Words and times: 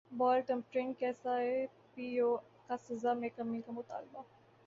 بال 0.11 0.39
tampering 0.41 0.93
کیساے 0.99 1.65
پی 1.95 2.05
یو 2.07 2.35
کا 2.67 2.77
سزا 2.79 3.13
میں 3.13 3.29
کمی 3.35 3.61
کامطالبہ 3.61 4.21